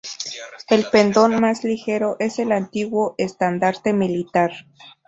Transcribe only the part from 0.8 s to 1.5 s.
pendón,